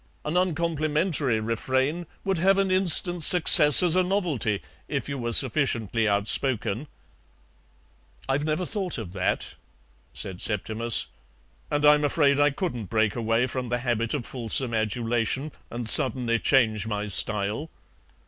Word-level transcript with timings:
An 0.25 0.35
uncomplimentary 0.35 1.39
refrain 1.39 2.07
would 2.23 2.39
have 2.39 2.57
an 2.57 2.71
instant 2.71 3.21
success 3.21 3.83
as 3.83 3.95
a 3.95 4.01
novelty 4.01 4.59
if 4.87 5.07
you 5.07 5.19
were 5.19 5.31
sufficiently 5.31 6.07
outspoken." 6.07 6.87
"I've 8.27 8.43
never 8.43 8.65
thought 8.65 8.97
of 8.97 9.13
that," 9.13 9.53
said 10.11 10.41
Septimus, 10.41 11.05
"and 11.69 11.85
I'm 11.85 12.03
afraid 12.03 12.39
I 12.39 12.49
couldn't 12.49 12.85
break 12.85 13.15
away 13.15 13.45
from 13.45 13.69
the 13.69 13.77
habit 13.77 14.15
of 14.15 14.25
fulsome 14.25 14.73
adulation 14.73 15.51
and 15.69 15.87
suddenly 15.87 16.39
change 16.39 16.87
my 16.87 17.07
style." 17.07 17.69